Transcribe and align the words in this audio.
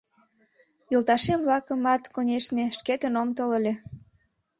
Йолташем-влакымат, 0.91 2.03
конешне, 2.13 2.65
шкетын 2.77 3.13
ом 3.21 3.29
тол 3.37 3.51
гын. 3.65 3.75